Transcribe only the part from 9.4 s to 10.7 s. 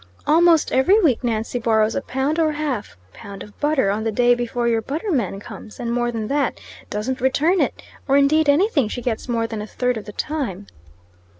than a third of the time."